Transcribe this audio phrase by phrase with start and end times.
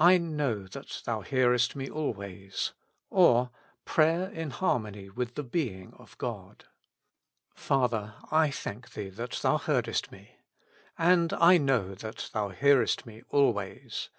[0.00, 3.50] I know that Thou hearest me always;*' or
[3.84, 6.64] Prayer in harmony with the being of God.
[7.56, 10.36] Father^ I thank Thee that Thou heardesi me.
[10.98, 14.10] And I knew that Thou hearest ifie always.